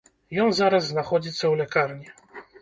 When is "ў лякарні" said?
1.47-2.07